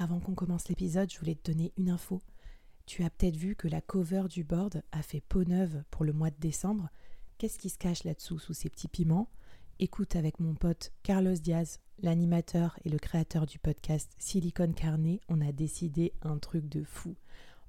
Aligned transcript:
Avant 0.00 0.18
qu'on 0.18 0.34
commence 0.34 0.70
l'épisode, 0.70 1.12
je 1.12 1.18
voulais 1.18 1.34
te 1.34 1.50
donner 1.50 1.74
une 1.76 1.90
info. 1.90 2.22
Tu 2.86 3.04
as 3.04 3.10
peut-être 3.10 3.36
vu 3.36 3.54
que 3.54 3.68
la 3.68 3.82
cover 3.82 4.22
du 4.30 4.44
board 4.44 4.82
a 4.92 5.02
fait 5.02 5.20
peau 5.20 5.44
neuve 5.44 5.84
pour 5.90 6.06
le 6.06 6.14
mois 6.14 6.30
de 6.30 6.40
décembre. 6.40 6.88
Qu'est-ce 7.36 7.58
qui 7.58 7.68
se 7.68 7.76
cache 7.76 8.04
là-dessous 8.04 8.38
sous 8.38 8.54
ces 8.54 8.70
petits 8.70 8.88
piments? 8.88 9.28
Écoute 9.78 10.16
avec 10.16 10.40
mon 10.40 10.54
pote 10.54 10.94
Carlos 11.02 11.34
Diaz, 11.34 11.80
l'animateur 11.98 12.78
et 12.86 12.88
le 12.88 12.98
créateur 12.98 13.44
du 13.44 13.58
podcast 13.58 14.10
Silicon 14.16 14.72
Carnet, 14.72 15.20
on 15.28 15.42
a 15.42 15.52
décidé 15.52 16.14
un 16.22 16.38
truc 16.38 16.66
de 16.66 16.82
fou. 16.82 17.14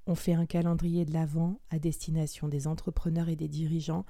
On 0.06 0.14
fait 0.14 0.32
un 0.32 0.46
calendrier 0.46 1.04
de 1.04 1.12
l'Avent 1.12 1.60
à 1.68 1.78
destination 1.78 2.48
des 2.48 2.66
entrepreneurs 2.66 3.28
et 3.28 3.36
des 3.36 3.48
dirigeants 3.48 4.06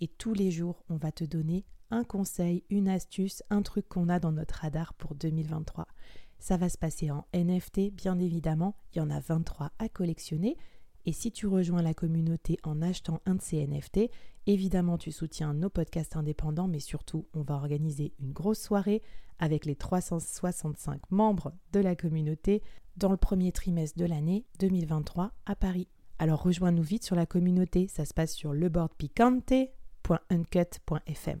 et 0.00 0.08
tous 0.08 0.32
les 0.32 0.50
jours, 0.50 0.82
on 0.88 0.96
va 0.96 1.12
te 1.12 1.24
donner 1.24 1.66
un 1.90 2.04
conseil, 2.04 2.64
une 2.70 2.88
astuce, 2.88 3.42
un 3.50 3.60
truc 3.60 3.86
qu'on 3.86 4.08
a 4.08 4.18
dans 4.18 4.32
notre 4.32 4.60
radar 4.60 4.94
pour 4.94 5.14
2023. 5.14 5.86
Ça 6.38 6.56
va 6.56 6.68
se 6.68 6.78
passer 6.78 7.10
en 7.10 7.26
NFT, 7.34 7.92
bien 7.92 8.18
évidemment, 8.18 8.76
il 8.92 8.98
y 8.98 9.00
en 9.00 9.10
a 9.10 9.20
23 9.20 9.72
à 9.78 9.88
collectionner. 9.88 10.56
Et 11.06 11.12
si 11.12 11.30
tu 11.30 11.46
rejoins 11.46 11.82
la 11.82 11.94
communauté 11.94 12.58
en 12.64 12.82
achetant 12.82 13.20
un 13.26 13.36
de 13.36 13.42
ces 13.42 13.64
NFT, 13.66 14.10
évidemment 14.46 14.98
tu 14.98 15.12
soutiens 15.12 15.54
nos 15.54 15.70
podcasts 15.70 16.16
indépendants, 16.16 16.66
mais 16.66 16.80
surtout 16.80 17.28
on 17.32 17.42
va 17.42 17.54
organiser 17.54 18.12
une 18.18 18.32
grosse 18.32 18.60
soirée 18.60 19.02
avec 19.38 19.66
les 19.66 19.76
365 19.76 21.00
membres 21.10 21.52
de 21.72 21.80
la 21.80 21.94
communauté 21.94 22.62
dans 22.96 23.10
le 23.10 23.16
premier 23.16 23.52
trimestre 23.52 23.98
de 23.98 24.06
l'année 24.06 24.46
2023 24.58 25.32
à 25.44 25.54
Paris. 25.54 25.86
Alors 26.18 26.42
rejoins-nous 26.42 26.82
vite 26.82 27.04
sur 27.04 27.14
la 27.14 27.26
communauté, 27.26 27.86
ça 27.88 28.04
se 28.04 28.14
passe 28.14 28.32
sur 28.32 28.52
leboardpicante.uncut.fm. 28.52 31.40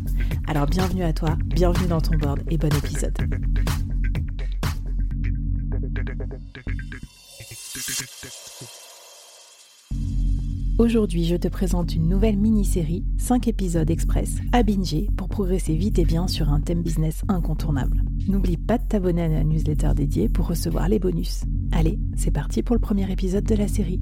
Alors 0.47 0.65
bienvenue 0.65 1.03
à 1.03 1.13
toi, 1.13 1.37
bienvenue 1.45 1.87
dans 1.87 2.01
ton 2.01 2.17
board 2.17 2.41
et 2.49 2.57
bon 2.57 2.67
épisode. 2.75 3.15
Aujourd'hui, 10.77 11.25
je 11.25 11.35
te 11.35 11.47
présente 11.47 11.95
une 11.95 12.09
nouvelle 12.09 12.37
mini-série, 12.37 13.05
5 13.17 13.47
épisodes 13.47 13.89
express 13.89 14.37
à 14.51 14.63
binger 14.63 15.09
pour 15.15 15.29
progresser 15.29 15.75
vite 15.75 15.99
et 15.99 16.05
bien 16.05 16.27
sur 16.27 16.49
un 16.49 16.59
thème 16.59 16.81
business 16.81 17.21
incontournable. 17.27 18.03
N'oublie 18.27 18.57
pas 18.57 18.77
de 18.77 18.87
t'abonner 18.87 19.21
à 19.21 19.27
la 19.27 19.43
newsletter 19.43 19.91
dédiée 19.95 20.27
pour 20.27 20.47
recevoir 20.47 20.89
les 20.89 20.99
bonus. 20.99 21.43
Allez, 21.71 21.99
c'est 22.15 22.31
parti 22.31 22.63
pour 22.63 22.75
le 22.75 22.81
premier 22.81 23.09
épisode 23.11 23.45
de 23.45 23.55
la 23.55 23.67
série. 23.67 24.01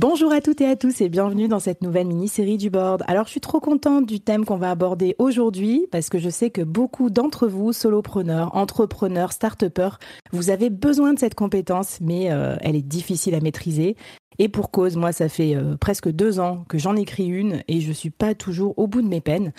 Bonjour 0.00 0.32
à 0.32 0.40
toutes 0.40 0.60
et 0.60 0.66
à 0.66 0.76
tous 0.76 1.00
et 1.00 1.08
bienvenue 1.08 1.48
dans 1.48 1.58
cette 1.58 1.82
nouvelle 1.82 2.06
mini-série 2.06 2.56
du 2.56 2.70
board. 2.70 3.02
Alors 3.08 3.24
je 3.24 3.32
suis 3.32 3.40
trop 3.40 3.58
contente 3.58 4.06
du 4.06 4.20
thème 4.20 4.44
qu'on 4.44 4.56
va 4.56 4.70
aborder 4.70 5.16
aujourd'hui 5.18 5.88
parce 5.90 6.08
que 6.08 6.20
je 6.20 6.30
sais 6.30 6.50
que 6.50 6.62
beaucoup 6.62 7.10
d'entre 7.10 7.48
vous, 7.48 7.72
solopreneurs, 7.72 8.54
entrepreneurs, 8.54 9.32
start-upers, 9.32 9.98
vous 10.30 10.50
avez 10.50 10.70
besoin 10.70 11.14
de 11.14 11.18
cette 11.18 11.34
compétence 11.34 11.98
mais 12.00 12.30
euh, 12.30 12.54
elle 12.60 12.76
est 12.76 12.86
difficile 12.86 13.34
à 13.34 13.40
maîtriser. 13.40 13.96
Et 14.38 14.48
pour 14.48 14.70
cause, 14.70 14.94
moi 14.96 15.10
ça 15.10 15.28
fait 15.28 15.56
euh, 15.56 15.76
presque 15.76 16.08
deux 16.08 16.38
ans 16.38 16.64
que 16.68 16.78
j'en 16.78 16.94
écris 16.94 17.26
une 17.26 17.64
et 17.66 17.80
je 17.80 17.90
suis 17.90 18.10
pas 18.10 18.36
toujours 18.36 18.78
au 18.78 18.86
bout 18.86 19.02
de 19.02 19.08
mes 19.08 19.20
peines. 19.20 19.52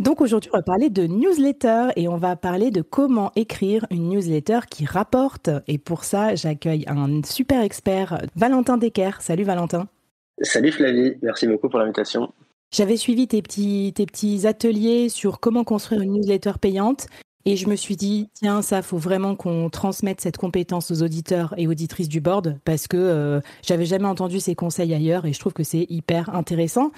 Donc 0.00 0.20
aujourd'hui, 0.20 0.50
on 0.52 0.56
va 0.56 0.62
parler 0.62 0.90
de 0.90 1.06
newsletter 1.06 1.88
et 1.94 2.08
on 2.08 2.16
va 2.16 2.34
parler 2.34 2.72
de 2.72 2.82
comment 2.82 3.30
écrire 3.36 3.86
une 3.90 4.08
newsletter 4.08 4.60
qui 4.68 4.86
rapporte. 4.86 5.50
Et 5.68 5.78
pour 5.78 6.02
ça, 6.02 6.34
j'accueille 6.34 6.84
un 6.88 7.22
super 7.22 7.62
expert, 7.62 8.20
Valentin 8.34 8.76
Decker. 8.76 9.20
Salut 9.20 9.44
Valentin. 9.44 9.86
Salut 10.40 10.72
Flavie, 10.72 11.14
merci 11.22 11.46
beaucoup 11.46 11.68
pour 11.68 11.78
l'invitation. 11.78 12.32
J'avais 12.72 12.96
suivi 12.96 13.28
tes 13.28 13.40
petits, 13.40 13.92
tes 13.94 14.04
petits 14.04 14.48
ateliers 14.48 15.08
sur 15.08 15.38
comment 15.38 15.62
construire 15.62 16.00
une 16.00 16.14
newsletter 16.14 16.54
payante. 16.60 17.06
Et 17.46 17.56
je 17.56 17.68
me 17.68 17.76
suis 17.76 17.94
dit, 17.94 18.30
tiens, 18.34 18.62
ça, 18.62 18.82
faut 18.82 18.96
vraiment 18.96 19.36
qu'on 19.36 19.70
transmette 19.70 20.20
cette 20.20 20.38
compétence 20.38 20.90
aux 20.90 21.02
auditeurs 21.02 21.54
et 21.56 21.68
auditrices 21.68 22.08
du 22.08 22.20
board 22.20 22.58
parce 22.64 22.88
que 22.88 22.96
euh, 22.96 23.40
j'avais 23.62 23.84
jamais 23.84 24.06
entendu 24.06 24.40
ces 24.40 24.56
conseils 24.56 24.92
ailleurs 24.92 25.24
et 25.24 25.32
je 25.32 25.38
trouve 25.38 25.52
que 25.52 25.62
c'est 25.62 25.86
hyper 25.88 26.34
intéressant. 26.34 26.90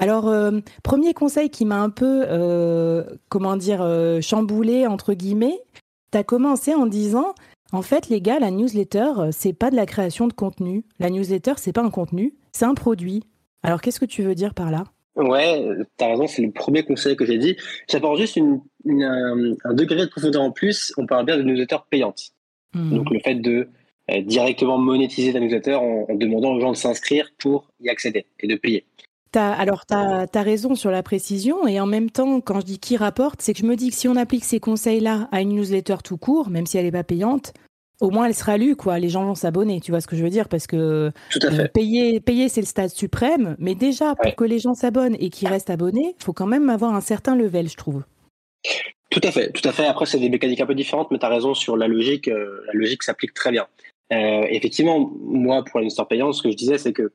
Alors, 0.00 0.28
euh, 0.28 0.60
premier 0.82 1.12
conseil 1.12 1.50
qui 1.50 1.66
m'a 1.66 1.78
un 1.82 1.90
peu, 1.90 2.24
euh, 2.26 3.04
comment 3.28 3.56
dire, 3.58 3.82
euh, 3.82 4.22
chamboulé, 4.22 4.86
entre 4.86 5.12
guillemets, 5.12 5.60
tu 6.10 6.16
as 6.16 6.24
commencé 6.24 6.74
en 6.74 6.86
disant, 6.86 7.34
en 7.72 7.82
fait, 7.82 8.08
les 8.08 8.22
gars, 8.22 8.38
la 8.38 8.50
newsletter, 8.50 9.30
c'est 9.30 9.52
pas 9.52 9.70
de 9.70 9.76
la 9.76 9.84
création 9.84 10.26
de 10.26 10.32
contenu. 10.32 10.86
La 10.98 11.10
newsletter, 11.10 11.52
c'est 11.58 11.74
pas 11.74 11.82
un 11.82 11.90
contenu, 11.90 12.34
c'est 12.52 12.64
un 12.64 12.72
produit. 12.72 13.24
Alors, 13.62 13.82
qu'est-ce 13.82 14.00
que 14.00 14.06
tu 14.06 14.22
veux 14.22 14.34
dire 14.34 14.54
par 14.54 14.70
là? 14.70 14.84
Ouais, 15.16 15.62
tu 15.98 16.04
as 16.04 16.08
raison, 16.08 16.26
c'est 16.26 16.40
le 16.40 16.50
premier 16.50 16.82
conseil 16.82 17.14
que 17.14 17.26
j'ai 17.26 17.36
dit. 17.36 17.56
J'apporte 17.86 18.18
juste 18.18 18.36
une, 18.36 18.62
un, 18.86 19.74
degré 19.74 19.96
de 19.96 20.06
profondeur 20.06 20.40
en 20.40 20.50
plus. 20.50 20.94
On 20.96 21.04
parle 21.04 21.26
bien 21.26 21.36
de 21.36 21.42
newsletter 21.42 21.76
payante. 21.90 22.30
Hmm. 22.72 22.94
Donc, 22.94 23.10
le 23.10 23.20
fait 23.20 23.34
de 23.34 23.68
directement 24.22 24.78
monétiser 24.78 25.34
ta 25.34 25.40
newsletter 25.40 25.74
en 25.74 26.06
demandant 26.14 26.54
aux 26.54 26.60
gens 26.60 26.72
de 26.72 26.76
s'inscrire 26.76 27.30
pour 27.38 27.68
y 27.80 27.90
accéder 27.90 28.24
et 28.40 28.48
de 28.48 28.56
payer 28.56 28.86
alors, 29.38 29.86
tu 29.86 29.94
as, 29.94 30.42
raison 30.42 30.74
sur 30.74 30.90
la 30.90 31.02
précision. 31.02 31.66
Et 31.66 31.80
en 31.80 31.86
même 31.86 32.10
temps, 32.10 32.40
quand 32.40 32.60
je 32.60 32.66
dis 32.66 32.78
qui 32.78 32.96
rapporte, 32.96 33.42
c'est 33.42 33.52
que 33.52 33.60
je 33.60 33.66
me 33.66 33.76
dis 33.76 33.90
que 33.90 33.96
si 33.96 34.08
on 34.08 34.16
applique 34.16 34.44
ces 34.44 34.60
conseils-là 34.60 35.28
à 35.32 35.40
une 35.40 35.50
newsletter 35.50 35.96
tout 36.02 36.16
court, 36.16 36.50
même 36.50 36.66
si 36.66 36.78
elle 36.78 36.84
n'est 36.84 36.92
pas 36.92 37.04
payante, 37.04 37.52
au 38.00 38.10
moins 38.10 38.26
elle 38.26 38.34
sera 38.34 38.56
lue, 38.56 38.76
quoi. 38.76 38.98
Les 38.98 39.08
gens 39.08 39.24
vont 39.24 39.34
s'abonner, 39.34 39.80
tu 39.80 39.92
vois 39.92 40.00
ce 40.00 40.06
que 40.06 40.16
je 40.16 40.22
veux 40.22 40.30
dire? 40.30 40.48
Parce 40.48 40.66
que 40.66 41.12
euh, 41.44 41.68
payer, 41.74 42.20
payer 42.20 42.48
c'est 42.48 42.62
le 42.62 42.66
stade 42.66 42.90
suprême. 42.90 43.56
Mais 43.58 43.74
déjà, 43.74 44.14
pour 44.14 44.34
que 44.34 44.44
les 44.44 44.58
gens 44.58 44.74
s'abonnent 44.74 45.16
et 45.20 45.30
qu'ils 45.30 45.48
restent 45.48 45.70
abonnés, 45.70 46.14
il 46.18 46.24
faut 46.24 46.32
quand 46.32 46.46
même 46.46 46.70
avoir 46.70 46.94
un 46.94 47.00
certain 47.00 47.36
level, 47.36 47.68
je 47.68 47.76
trouve. 47.76 48.04
Tout 49.10 49.20
à 49.24 49.32
fait, 49.32 49.50
tout 49.52 49.68
à 49.68 49.72
fait. 49.72 49.86
Après, 49.86 50.06
c'est 50.06 50.18
des 50.18 50.30
mécaniques 50.30 50.60
un 50.60 50.66
peu 50.66 50.74
différentes, 50.74 51.10
mais 51.10 51.18
tu 51.18 51.26
as 51.26 51.28
raison 51.28 51.52
sur 51.54 51.76
la 51.76 51.88
logique. 51.88 52.28
Euh, 52.28 52.62
la 52.66 52.72
logique 52.74 53.02
s'applique 53.02 53.34
très 53.34 53.50
bien. 53.50 53.66
Euh, 54.12 54.46
effectivement, 54.50 55.10
moi, 55.20 55.64
pour 55.64 55.80
une 55.80 55.86
histoire 55.86 56.08
payante, 56.08 56.34
ce 56.34 56.42
que 56.42 56.50
je 56.50 56.56
disais, 56.56 56.78
c'est 56.78 56.92
que 56.92 57.12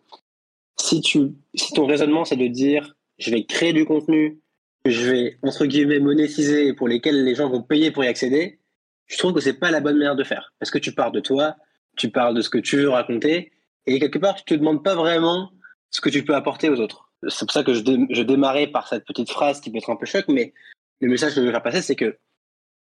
si, 0.79 1.01
tu, 1.01 1.33
si 1.53 1.73
ton 1.73 1.85
raisonnement, 1.85 2.25
c'est 2.25 2.35
de 2.35 2.47
dire 2.47 2.95
je 3.17 3.31
vais 3.31 3.45
créer 3.45 3.73
du 3.73 3.85
contenu, 3.85 4.39
je 4.85 5.09
vais, 5.09 5.37
entre 5.41 5.65
guillemets, 5.65 5.99
monétiser 5.99 6.73
pour 6.73 6.87
lesquels 6.87 7.23
les 7.23 7.35
gens 7.35 7.49
vont 7.49 7.61
payer 7.61 7.91
pour 7.91 8.03
y 8.03 8.07
accéder, 8.07 8.59
je 9.07 9.17
trouve 9.17 9.33
que 9.33 9.39
c'est 9.39 9.59
pas 9.59 9.71
la 9.71 9.79
bonne 9.79 9.97
manière 9.97 10.15
de 10.15 10.23
faire. 10.23 10.53
Parce 10.59 10.71
que 10.71 10.77
tu 10.77 10.91
parles 10.91 11.13
de 11.13 11.19
toi, 11.19 11.55
tu 11.97 12.09
parles 12.09 12.35
de 12.35 12.41
ce 12.41 12.49
que 12.49 12.57
tu 12.57 12.77
veux 12.77 12.89
raconter, 12.89 13.51
et 13.85 13.99
quelque 13.99 14.19
part, 14.19 14.35
tu 14.35 14.43
te 14.43 14.53
demandes 14.53 14.83
pas 14.83 14.95
vraiment 14.95 15.51
ce 15.91 16.01
que 16.01 16.09
tu 16.09 16.23
peux 16.23 16.35
apporter 16.35 16.69
aux 16.69 16.79
autres. 16.79 17.09
C'est 17.27 17.45
pour 17.45 17.53
ça 17.53 17.63
que 17.63 17.73
je, 17.73 17.81
je 18.09 18.21
démarrais 18.21 18.67
par 18.67 18.87
cette 18.87 19.05
petite 19.05 19.29
phrase 19.29 19.61
qui 19.61 19.71
peut 19.71 19.77
être 19.77 19.89
un 19.89 19.95
peu 19.95 20.05
choc, 20.05 20.25
mais 20.27 20.53
le 20.99 21.07
message 21.09 21.35
que 21.35 21.41
je 21.41 21.45
veux 21.45 21.51
faire 21.51 21.63
passer, 21.63 21.81
c'est 21.81 21.95
que 21.95 22.17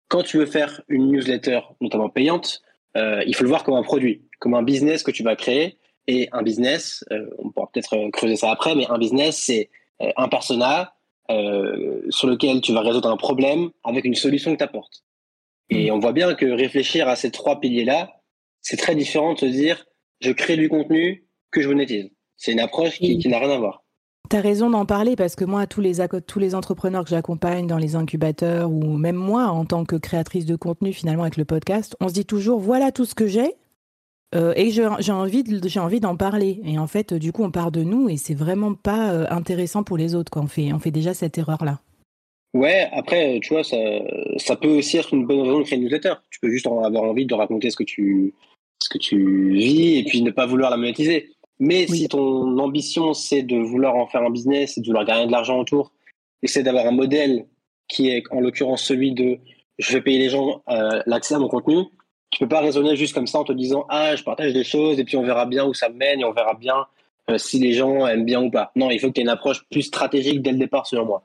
quand 0.08 0.24
tu 0.24 0.38
veux 0.38 0.46
faire 0.46 0.82
une 0.90 1.12
newsletter, 1.12 1.62
notamment 1.82 2.10
payante, 2.10 2.62
euh, 2.98 3.24
il 3.26 3.36
faut 3.36 3.44
le 3.44 3.50
voir 3.50 3.64
comme 3.64 3.76
un 3.76 3.84
produit, 3.84 4.28
comme 4.40 4.54
un 4.54 4.64
business 4.64 5.04
que 5.04 5.12
tu 5.12 5.24
vas 5.24 5.36
créer, 5.36 5.78
et 6.08 6.30
un 6.32 6.44
business, 6.44 7.04
euh, 7.12 7.30
on 7.38 7.50
pourra 7.50 7.70
peut-être 7.72 7.96
euh, 7.96 8.10
creuser 8.12 8.36
ça 8.36 8.52
après, 8.52 8.76
mais 8.76 8.88
un 8.90 8.98
business, 8.98 9.38
c'est 9.38 9.70
euh, 10.02 10.12
un 10.18 10.28
persona 10.28 10.94
sur 12.10 12.28
lequel 12.28 12.62
tu 12.62 12.74
vas 12.74 12.82
résoudre 12.82 13.10
un 13.10 13.18
problème 13.18 13.72
avec 13.84 14.06
une 14.06 14.14
solution 14.14 14.52
que 14.52 14.58
tu 14.58 14.64
apportes. 14.64 15.04
Et 15.70 15.90
mm. 15.90 15.94
on 15.94 16.00
voit 16.00 16.12
bien 16.12 16.36
que 16.36 16.46
réfléchir 16.46 17.08
à 17.08 17.16
ces 17.16 17.32
trois 17.32 17.60
piliers-là, 17.60 18.20
c'est 18.62 18.78
très 18.78 18.94
différent 18.94 19.34
de 19.34 19.40
se 19.40 19.46
dire 19.46 19.86
je 20.20 20.32
crée 20.32 20.58
du 20.58 20.70
contenu 20.70 21.26
que 21.50 21.62
je 21.62 21.70
monétise. 21.70 22.12
C'est 22.36 22.52
une 22.52 22.60
approche 22.60 23.00
qui, 23.00 23.28
n'a 23.28 23.40
rien 23.40 23.50
à 23.50 23.58
voir. 23.58 23.84
Tu 24.30 24.36
as 24.36 24.42
raison 24.42 24.70
d'en 24.70 24.86
parler 24.86 25.16
parce 25.16 25.36
que 25.36 25.46
moi, 25.46 25.66
tous 25.66 25.82
les, 25.82 26.06
tous 26.28 26.40
les 26.40 26.56
entrepreneurs 26.56 27.04
que 27.04 27.10
j'accompagne 27.10 27.68
dans 27.68 27.78
les 27.78 27.96
incubateurs 27.96 28.70
ou 28.70 28.98
même 28.98 29.16
moi, 29.16 29.46
en 29.46 29.66
tant 29.66 29.86
que 29.86 29.96
créatrice 29.96 30.46
de 30.46 30.56
contenu, 30.56 30.94
finalement, 30.94 31.24
avec 31.24 31.38
le 31.38 31.46
podcast, 31.46 31.96
on 32.00 32.10
se 32.10 32.14
dit 32.14 32.26
toujours 32.26 32.60
voilà 32.60 32.92
tout 32.92 33.06
ce 33.06 33.16
que 33.16 33.28
j'ai, 33.28 33.56
euh, 34.34 34.54
et 34.56 34.72
j'ai 34.72 34.86
envie, 35.12 35.44
j'ai 35.66 35.80
envie 35.80 36.00
d'en 36.00 36.16
parler. 36.16 36.60
Et 36.66 36.78
en 36.78 36.88
fait, 36.88 37.14
du 37.14 37.32
coup, 37.32 37.44
on 37.44 37.52
part 37.52 37.72
de 37.72 37.84
nous 37.84 38.10
et 38.10 38.18
c'est 38.18 38.34
vraiment 38.34 38.74
pas 38.74 39.12
euh, 39.12 39.26
intéressant 39.30 39.84
pour 39.84 39.98
les 39.98 40.16
autres. 40.16 40.32
Quoi. 40.32 40.42
On 40.42 40.48
fait, 40.48 40.74
on 40.74 40.80
fait 40.80 40.92
déjà 40.92 41.14
cette 41.14 41.38
erreur-là. 41.38 41.80
Ouais, 42.54 42.88
après, 42.92 43.40
tu 43.42 43.54
vois, 43.54 43.64
ça, 43.64 43.78
ça 44.38 44.56
peut 44.56 44.78
aussi 44.78 44.98
être 44.98 45.14
une 45.14 45.26
bonne 45.26 45.42
raison 45.42 45.60
de 45.60 45.64
créer 45.64 45.78
une 45.78 45.86
newsletter. 45.86 46.14
Tu 46.30 46.40
peux 46.40 46.50
juste 46.50 46.68
avoir 46.68 47.04
envie 47.04 47.26
de 47.26 47.34
raconter 47.34 47.72
ce 47.72 47.76
que 47.76 47.84
tu, 47.84 48.34
ce 48.80 48.90
que 48.90 49.00
tu 49.00 49.54
vis 49.54 49.98
et 49.98 50.04
puis 50.04 50.22
ne 50.22 50.32
pas 50.32 50.46
vouloir 50.46 50.70
la 50.70 50.78
monétiser. 50.78 51.32
Mais 51.60 51.88
si 51.88 52.08
ton 52.08 52.58
ambition, 52.60 53.14
c'est 53.14 53.42
de 53.42 53.58
vouloir 53.58 53.96
en 53.96 54.06
faire 54.08 54.22
un 54.22 54.30
business 54.30 54.78
et 54.78 54.82
de 54.82 54.86
vouloir 54.86 55.06
gagner 55.06 55.28
de 55.28 55.32
l'argent 55.32 55.60
autour 55.60 55.92
essaie 56.44 56.64
d'avoir 56.64 56.86
un 56.86 56.92
modèle 56.92 57.48
qui 57.88 58.10
est 58.10 58.24
en 58.32 58.40
l'occurrence 58.40 58.84
celui 58.84 59.14
de 59.14 59.40
je 59.80 59.94
vais 59.94 60.02
payer 60.02 60.20
les 60.20 60.30
gens 60.30 60.62
euh, 60.70 61.02
l'accès 61.06 61.36
à 61.36 61.40
mon 61.40 61.48
contenu, 61.48 61.86
tu 62.34 62.40
peux 62.40 62.48
pas 62.48 62.62
raisonner 62.62 62.96
juste 62.96 63.14
comme 63.14 63.28
ça 63.28 63.40
en 63.40 63.44
te 63.44 63.54
disant 63.54 63.86
ah 63.90 64.16
je 64.16 64.24
partage 64.24 64.54
des 64.54 64.64
choses 64.64 65.00
et 65.00 65.04
puis 65.04 65.18
on 65.18 65.24
verra 65.24 65.46
bien 65.46 65.66
où 65.66 65.74
ça 65.74 65.90
mène 65.90 66.22
et 66.22 66.26
on 66.26 66.34
verra 66.34 66.56
bien 66.56 66.88
euh, 67.30 67.38
si 67.38 67.60
les 67.60 67.74
gens 67.74 68.08
aiment 68.08 68.26
bien 68.26 68.42
ou 68.42 68.50
pas. 68.50 68.72
Non, 68.76 68.90
il 68.90 69.00
faut 69.00 69.08
que 69.08 69.14
tu 69.14 69.22
aies 69.22 69.24
une 69.24 69.30
approche 69.30 69.64
plus 69.70 69.84
stratégique 69.84 70.42
dès 70.42 70.52
le 70.52 70.58
départ 70.58 70.88
selon 70.88 71.06
moi. 71.06 71.24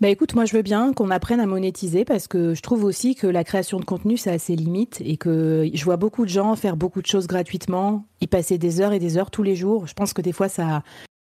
Bah 0.00 0.08
écoute, 0.08 0.34
moi 0.34 0.46
je 0.46 0.56
veux 0.56 0.62
bien 0.62 0.94
qu'on 0.94 1.10
apprenne 1.10 1.40
à 1.40 1.46
monétiser 1.46 2.04
parce 2.06 2.28
que 2.28 2.54
je 2.54 2.62
trouve 2.62 2.84
aussi 2.84 3.14
que 3.14 3.26
la 3.26 3.44
création 3.44 3.78
de 3.78 3.84
contenu 3.84 4.16
ça 4.16 4.32
a 4.32 4.38
ses 4.38 4.56
limites 4.56 5.02
et 5.04 5.18
que 5.18 5.68
je 5.72 5.84
vois 5.84 5.96
beaucoup 5.96 6.24
de 6.24 6.30
gens 6.30 6.56
faire 6.56 6.76
beaucoup 6.76 7.02
de 7.02 7.06
choses 7.06 7.26
gratuitement, 7.26 8.04
y 8.22 8.26
passer 8.26 8.56
des 8.56 8.80
heures 8.80 8.94
et 8.94 8.98
des 8.98 9.18
heures 9.18 9.30
tous 9.30 9.42
les 9.42 9.56
jours. 9.56 9.86
Je 9.86 9.94
pense 9.94 10.14
que 10.14 10.22
des 10.22 10.32
fois 10.32 10.48
ça, 10.48 10.82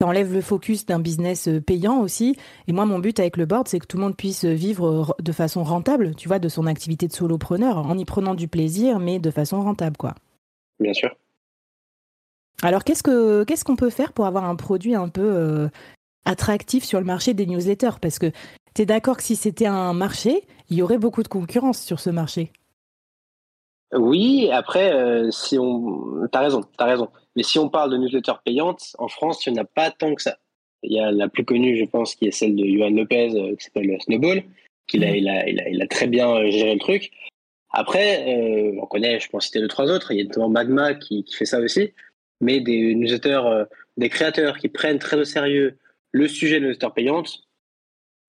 enlève 0.03 0.33
le 0.33 0.41
focus 0.41 0.85
d'un 0.85 0.99
business 0.99 1.47
euh, 1.47 1.61
payant 1.61 1.99
aussi. 2.01 2.35
Et 2.67 2.73
moi 2.73 2.85
mon 2.85 2.99
but 2.99 3.19
avec 3.19 3.37
le 3.37 3.45
board 3.45 3.67
c'est 3.67 3.79
que 3.79 3.87
tout 3.87 3.97
le 3.97 4.03
monde 4.03 4.15
puisse 4.15 4.45
vivre 4.45 5.15
de 5.21 5.31
façon 5.31 5.63
rentable, 5.63 6.15
tu 6.15 6.27
vois, 6.27 6.39
de 6.39 6.49
son 6.49 6.67
activité 6.67 7.07
de 7.07 7.13
solopreneur 7.13 7.77
en 7.77 7.97
y 7.97 8.05
prenant 8.05 8.35
du 8.35 8.47
plaisir 8.47 8.99
mais 8.99 9.19
de 9.19 9.31
façon 9.31 9.61
rentable 9.61 9.97
quoi. 9.97 10.15
Bien 10.79 10.93
sûr. 10.93 11.15
Alors 12.61 12.83
qu'est-ce 12.83 13.03
que 13.03 13.43
qu'est-ce 13.43 13.65
qu'on 13.65 13.75
peut 13.75 13.89
faire 13.89 14.13
pour 14.13 14.25
avoir 14.25 14.45
un 14.45 14.55
produit 14.55 14.95
un 14.95 15.09
peu 15.09 15.21
euh, 15.21 15.69
attractif 16.25 16.83
sur 16.83 16.99
le 16.99 17.05
marché 17.05 17.33
des 17.33 17.45
newsletters? 17.45 17.99
Parce 18.01 18.19
que 18.19 18.31
tu 18.73 18.81
es 18.81 18.85
d'accord 18.85 19.17
que 19.17 19.23
si 19.23 19.35
c'était 19.35 19.65
un 19.65 19.93
marché, 19.93 20.43
il 20.69 20.77
y 20.77 20.81
aurait 20.81 20.97
beaucoup 20.97 21.23
de 21.23 21.27
concurrence 21.27 21.81
sur 21.81 21.99
ce 21.99 22.09
marché. 22.09 22.51
Oui, 23.95 24.49
après, 24.51 24.93
euh, 24.93 25.31
si 25.31 25.57
on, 25.57 26.27
t'as 26.31 26.41
raison, 26.41 26.61
t'as 26.77 26.85
raison. 26.85 27.09
Mais 27.35 27.43
si 27.43 27.59
on 27.59 27.69
parle 27.69 27.91
de 27.91 27.97
newsletters 27.97 28.41
payantes, 28.43 28.95
en 28.97 29.07
France, 29.07 29.45
il 29.45 29.53
n'y 29.53 29.59
en 29.59 29.63
a 29.63 29.65
pas 29.65 29.91
tant 29.91 30.15
que 30.15 30.21
ça. 30.21 30.37
Il 30.83 30.93
y 30.93 30.99
a 30.99 31.11
la 31.11 31.29
plus 31.29 31.45
connue, 31.45 31.77
je 31.77 31.85
pense, 31.85 32.15
qui 32.15 32.27
est 32.27 32.31
celle 32.31 32.55
de 32.55 32.65
Johan 32.65 32.89
Lopez, 32.89 33.31
euh, 33.35 33.55
qui 33.55 33.65
s'appelle 33.65 33.97
Snowball, 34.01 34.43
qui 34.87 35.03
a, 35.03 35.11
mm. 35.11 35.15
il 35.15 35.29
a, 35.29 35.49
il 35.49 35.59
a, 35.59 35.69
il 35.69 35.81
a, 35.81 35.87
très 35.87 36.07
bien 36.07 36.29
euh, 36.29 36.49
géré 36.51 36.73
le 36.73 36.79
truc. 36.79 37.11
Après, 37.75 38.71
on 38.79 38.85
connaît, 38.85 39.19
je 39.19 39.27
pense 39.29 39.45
citer 39.45 39.59
deux 39.59 39.67
trois 39.67 39.89
autres. 39.89 40.11
Il 40.11 40.19
y 40.19 40.21
a 40.21 40.25
notamment 40.25 40.49
Magma 40.49 40.93
qui, 40.93 41.23
qui 41.23 41.35
fait 41.35 41.45
ça 41.45 41.59
aussi. 41.59 41.91
Mais 42.39 42.59
des 42.59 42.93
newsletters, 42.93 43.65
des 43.97 44.09
créateurs 44.09 44.59
qui 44.59 44.69
prennent 44.69 44.99
très 44.99 45.17
au 45.17 45.23
sérieux 45.23 45.79
le 46.11 46.27
sujet 46.27 46.59
de 46.59 46.67
newsletter 46.67 46.89
payante, 46.95 47.47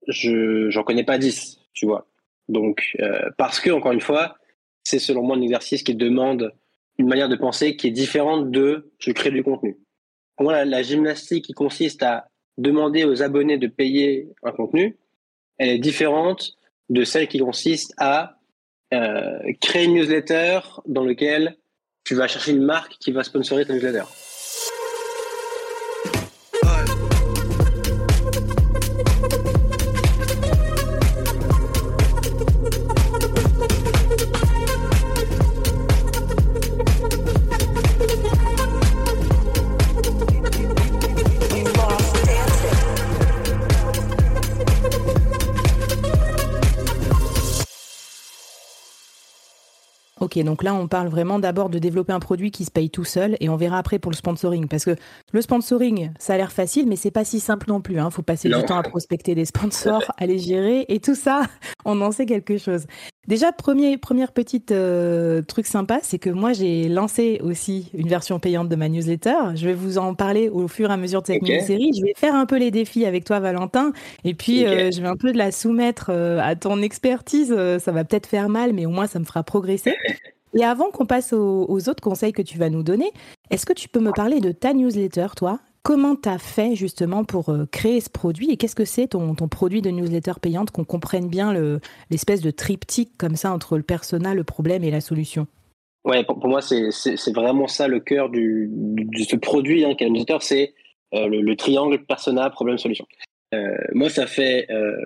je 0.09 0.71
j'en 0.71 0.83
connais 0.83 1.05
pas 1.05 1.19
dix, 1.19 1.61
tu 1.75 1.87
vois. 1.87 2.09
Donc 2.49 2.97
euh, 3.01 3.31
parce 3.39 3.61
que 3.61 3.71
encore 3.71 3.93
une 3.93 4.01
fois, 4.01 4.37
c'est 4.85 4.99
selon 4.99 5.23
moi 5.23 5.37
un 5.37 5.41
exercice 5.41 5.83
qui 5.83 5.95
demande 5.95 6.53
une 6.99 7.09
manière 7.09 7.29
de 7.29 7.37
penser 7.37 7.77
qui 7.77 7.89
est 7.89 7.91
différente 7.91 8.51
de 8.51 8.93
je 8.99 9.11
crée 9.11 9.31
du 9.31 9.43
contenu. 9.43 9.79
Pour 10.37 10.45
moi, 10.45 10.65
la, 10.65 10.83
gymnastique 10.83 11.45
qui 11.45 11.53
consiste 11.53 12.03
à 12.03 12.29
demander 12.59 13.05
aux 13.05 13.23
abonnés 13.23 13.59
de 13.59 13.67
payer 13.67 14.29
un 14.43 14.53
contenu, 14.53 14.97
elle 15.59 15.71
est 15.71 15.79
différente 15.79 16.57
de 16.89 17.05
celle 17.05 17.29
qui 17.29 17.39
consiste 17.39 17.95
à 17.99 18.39
euh, 18.93 19.39
créer 19.61 19.85
une 19.85 19.95
newsletter 19.95 20.61
dans 20.87 21.05
lequel 21.05 21.57
tu 22.05 22.15
vas 22.15 22.29
chercher 22.29 22.53
une 22.53 22.63
marque 22.63 22.99
qui 22.99 23.13
va 23.13 23.25
sponsoriser 23.25 23.67
ta 23.67 23.75
newsletter. 23.75 24.05
Donc 50.43 50.63
là, 50.63 50.75
on 50.75 50.89
parle 50.89 51.09
vraiment 51.09 51.39
d'abord 51.39 51.69
de 51.69 51.79
développer 51.79 52.13
un 52.13 52.21
produit 52.21 52.51
qui 52.51 52.65
se 52.65 52.71
paye 52.71 52.91
tout 52.91 53.05
seul 53.05 53.37
et 53.41 53.49
on 53.49 53.57
verra 53.57 53.79
après 53.79 53.99
pour 53.99 54.11
le 54.11 54.17
sponsoring. 54.17 54.67
Parce 54.67 54.85
que 54.85 54.97
le 55.33 55.41
sponsoring, 55.41 56.11
ça 56.19 56.35
a 56.35 56.37
l'air 56.37 56.51
facile, 56.51 56.89
mais 56.89 56.97
c'est 56.97 57.11
pas 57.11 57.25
si 57.25 57.39
simple 57.39 57.67
non 57.69 57.81
plus. 57.81 57.95
Il 57.95 57.99
hein. 58.01 58.11
faut 58.11 58.23
passer 58.23 58.49
du 58.49 58.65
temps 58.65 58.79
à 58.79 58.83
prospecter 58.83 59.35
des 59.35 59.45
sponsors, 59.45 60.03
à 60.17 60.27
les 60.27 60.39
gérer 60.39 60.85
et 60.89 60.99
tout 60.99 61.15
ça, 61.15 61.43
on 61.85 62.01
en 62.01 62.11
sait 62.11 62.27
quelque 62.27 62.59
chose. 62.59 62.87
Déjà, 63.27 63.53
premier, 63.53 63.97
première 63.97 64.33
petite 64.33 64.71
euh, 64.71 65.43
truc 65.43 65.67
sympa, 65.67 65.99
c'est 66.03 66.19
que 66.19 66.31
moi, 66.31 66.53
j'ai 66.53 66.89
lancé 66.89 67.41
aussi 67.43 67.91
une 67.95 68.09
version 68.09 68.39
payante 68.39 68.69
de 68.69 68.77
ma 68.77 68.89
newsletter. 68.89 69.55
Je 69.55 69.67
vais 69.67 69.75
vous 69.75 69.99
en 69.99 70.15
parler 70.15 70.49
au 70.49 70.69
fur 70.69 70.91
et 70.91 70.93
à 70.93 70.97
mesure 70.97 71.23
de 71.23 71.29
cette 71.29 71.43
mini-série. 71.43 71.91
Je 71.97 72.03
vais 72.03 72.13
faire 72.17 72.35
un 72.35 72.47
peu 72.47 72.59
les 72.59 72.71
défis 72.71 73.07
avec 73.07 73.25
toi, 73.25 73.41
Valentin. 73.41 73.93
Et 74.25 74.35
puis, 74.35 74.67
euh, 74.67 74.91
je 74.91 75.01
vais 75.01 75.09
un 75.09 75.17
peu 75.17 75.33
de 75.33 75.39
la 75.39 75.53
soumettre 75.53 76.11
euh, 76.11 76.39
à 76.43 76.55
ton 76.55 76.83
expertise. 76.83 77.55
ça 77.79 77.93
va 77.93 78.05
peut-être 78.05 78.27
faire 78.27 78.49
mal, 78.49 78.73
mais 78.73 78.85
au 78.87 78.91
moins, 78.91 79.07
ça 79.07 79.19
me 79.19 79.25
fera 79.25 79.43
progresser. 79.43 79.95
Et 80.57 80.65
avant 80.65 80.91
qu'on 80.91 81.05
passe 81.05 81.33
aux, 81.33 81.67
aux, 81.69 81.89
autres 81.89 82.03
conseils 82.03 82.33
que 82.33 82.43
tu 82.43 82.59
vas 82.59 82.71
nous 82.71 82.85
donner, 82.85 83.11
est-ce 83.51 83.67
que 83.67 83.73
tu 83.73 83.89
peux 83.89 83.99
me 83.99 84.13
parler 84.13 84.39
de 84.39 84.53
ta 84.53 84.73
newsletter, 84.73 85.27
toi? 85.37 85.59
Comment 85.85 86.17
tu 86.17 86.29
as 86.29 86.39
fait 86.39 86.75
justement 86.75 87.25
pour 87.25 87.51
euh, 87.51 87.67
créer 87.71 88.01
ce 88.01 88.11
produit 88.11 88.51
et 88.51 88.57
qu'est-ce 88.57 88.75
que 88.75 88.85
c'est 88.85 89.09
ton, 89.09 89.37
ton, 89.37 89.47
produit 89.47 89.83
de 89.83 89.91
newsletter 89.91 90.33
payante, 90.43 90.73
qu'on 90.73 90.85
comprenne 90.85 91.29
bien 91.29 91.53
l'espèce 92.11 92.41
de 92.41 92.51
triptyque 92.51 93.17
comme 93.17 93.37
ça 93.37 93.53
entre 93.53 93.77
le 93.77 93.85
persona, 93.85 94.35
le 94.35 94.45
problème 94.45 94.83
et 94.83 94.91
la 94.91 95.01
solution? 95.01 95.47
Ouais, 96.05 96.25
pour, 96.25 96.47
moi, 96.49 96.61
c'est 96.61 97.33
vraiment 97.33 97.67
ça 97.67 97.87
le 97.87 98.01
cœur 98.01 98.29
du, 98.29 98.69
de 98.71 99.23
ce 99.23 99.37
produit 99.37 99.85
hein, 99.85 99.95
qu'est 99.95 100.09
newsletter, 100.09 100.39
c'est 100.41 100.75
euh, 101.15 101.29
le, 101.29 101.57
triangle 101.57 102.05
persona, 102.05 102.51
problème, 102.51 102.79
solution. 102.79 103.07
Euh, 103.55 103.77
moi, 103.93 104.11
ça 104.11 104.27
fait 104.27 104.67
euh, 104.71 104.97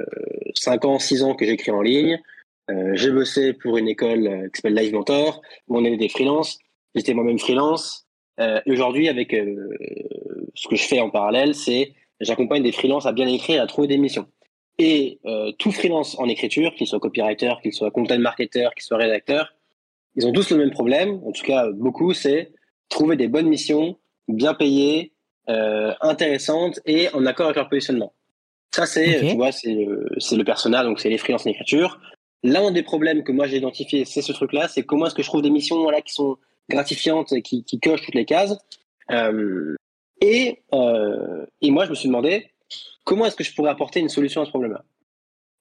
5 0.54 0.84
ans, 0.86 0.98
6 0.98 1.22
ans 1.22 1.34
que 1.34 1.44
j'écris 1.44 1.70
en 1.70 1.82
ligne. 1.82 2.18
J'ai 2.92 3.10
bossé 3.10 3.54
pour 3.54 3.78
une 3.78 3.88
école 3.88 4.50
qui 4.52 4.60
s'appelle 4.60 4.74
Live 4.74 4.92
Mentor, 4.92 5.40
où 5.68 5.78
on 5.78 5.84
est 5.86 5.96
des 5.96 6.10
freelances. 6.10 6.58
J'étais 6.94 7.14
moi-même 7.14 7.38
freelance. 7.38 8.06
Aujourd'hui, 8.66 9.08
avec 9.08 9.32
ce 9.32 10.68
que 10.68 10.76
je 10.76 10.82
fais 10.82 11.00
en 11.00 11.10
parallèle, 11.10 11.54
c'est 11.54 11.94
j'accompagne 12.20 12.62
des 12.62 12.72
freelances 12.72 13.06
à 13.06 13.12
bien 13.12 13.26
écrire 13.26 13.56
et 13.56 13.60
à 13.60 13.66
trouver 13.66 13.88
des 13.88 13.98
missions. 13.98 14.26
Et 14.78 15.18
euh, 15.26 15.52
tout 15.58 15.72
freelance 15.72 16.18
en 16.18 16.28
écriture, 16.28 16.74
qu'il 16.74 16.86
soit 16.86 17.00
copywriter, 17.00 17.54
qu'il 17.62 17.72
soit 17.72 17.90
content 17.90 18.18
marketer, 18.18 18.68
qu'il 18.74 18.84
soit 18.84 18.98
rédacteur, 18.98 19.54
ils 20.14 20.26
ont 20.26 20.32
tous 20.32 20.50
le 20.50 20.56
même 20.56 20.70
problème, 20.70 21.20
en 21.24 21.32
tout 21.32 21.44
cas 21.44 21.68
beaucoup, 21.70 22.12
c'est 22.12 22.52
trouver 22.88 23.16
des 23.16 23.28
bonnes 23.28 23.48
missions, 23.48 23.98
bien 24.28 24.54
payées, 24.54 25.12
euh, 25.48 25.92
intéressantes 26.00 26.80
et 26.86 27.08
en 27.12 27.26
accord 27.26 27.46
avec 27.46 27.56
leur 27.56 27.68
positionnement. 27.68 28.12
Ça, 28.72 28.86
c'est, 28.86 29.20
tu 29.20 29.34
vois, 29.34 29.50
c'est 29.50 29.74
le 29.74 30.42
persona, 30.44 30.84
donc 30.84 31.00
c'est 31.00 31.08
les 31.08 31.18
freelances 31.18 31.46
en 31.46 31.50
écriture. 31.50 32.00
L'un 32.44 32.70
des 32.70 32.82
problèmes 32.82 33.24
que 33.24 33.32
moi 33.32 33.46
j'ai 33.48 33.56
identifié, 33.56 34.04
c'est 34.04 34.22
ce 34.22 34.32
truc-là, 34.32 34.68
c'est 34.68 34.84
comment 34.84 35.06
est-ce 35.06 35.14
que 35.14 35.22
je 35.22 35.28
trouve 35.28 35.42
des 35.42 35.50
missions 35.50 35.82
voilà, 35.82 36.00
qui 36.02 36.12
sont 36.12 36.36
gratifiantes, 36.68 37.40
qui, 37.42 37.64
qui 37.64 37.80
cochent 37.80 38.02
toutes 38.02 38.14
les 38.14 38.24
cases. 38.24 38.56
Euh, 39.10 39.74
et, 40.20 40.62
euh, 40.72 41.46
et 41.60 41.70
moi, 41.70 41.84
je 41.84 41.90
me 41.90 41.94
suis 41.94 42.08
demandé 42.08 42.50
comment 43.04 43.26
est-ce 43.26 43.36
que 43.36 43.44
je 43.44 43.54
pourrais 43.54 43.70
apporter 43.70 44.00
une 44.00 44.08
solution 44.08 44.42
à 44.42 44.44
ce 44.44 44.50
problème-là? 44.50 44.84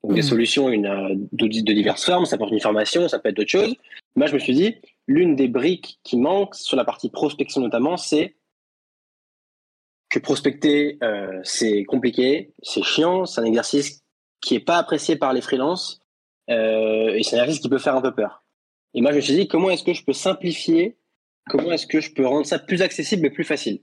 Donc, 0.04 0.14
des 0.14 0.22
hmm. 0.22 0.24
solutions 0.24 0.70
une, 0.70 1.28
de, 1.32 1.48
de, 1.48 1.74
diverses 1.74 2.06
formes, 2.06 2.26
ça 2.26 2.38
peut 2.38 2.44
être 2.44 2.54
une 2.54 2.60
formation, 2.60 3.08
ça 3.08 3.20
peut 3.20 3.30
être 3.30 3.36
d'autres 3.36 3.50
choses. 3.50 3.76
Moi, 4.16 4.28
je 4.28 4.34
me 4.34 4.40
suis 4.40 4.54
dit, 4.54 4.76
l'une 5.08 5.36
des 5.36 5.48
briques 5.48 6.00
qui 6.04 6.18
manque 6.18 6.56
sur 6.56 6.78
la 6.78 6.86
partie 6.86 7.10
prospection 7.10 7.62
notamment, 7.62 7.98
c'est 7.98 8.36
que 10.10 10.20
prospecter, 10.20 10.98
euh, 11.04 11.40
c'est 11.44 11.84
compliqué, 11.84 12.54
c'est 12.62 12.84
chiant, 12.84 13.26
c'est 13.26 13.42
un 13.42 13.46
exercice 13.46 14.04
qui 14.42 14.56
est 14.56 14.60
pas 14.60 14.78
apprécié 14.78 15.16
par 15.16 15.34
les 15.34 15.42
freelances 15.42 16.00
euh, 16.50 17.14
et 17.14 17.24
c'est 17.24 17.36
un 17.36 17.40
exercice 17.40 17.62
qui 17.62 17.70
peut 17.70 17.78
faire 17.78 17.96
un 17.96 18.02
peu 18.02 18.14
peur. 18.14 18.44
Et 18.94 19.02
moi, 19.02 19.12
je 19.12 19.18
me 19.18 19.22
suis 19.22 19.36
dit, 19.36 19.48
comment 19.48 19.70
est-ce 19.70 19.84
que 19.84 19.94
je 19.94 20.04
peux 20.04 20.14
simplifier, 20.14 20.97
comment 21.50 21.72
est-ce 21.72 21.88
que 21.88 22.01
je 22.01 22.13
peux 22.13 22.25
rendre 22.25 22.46
ça 22.46 22.60
plus 22.60 22.82
accessible 22.82 23.25
et 23.27 23.30
plus 23.30 23.44
facile? 23.44 23.82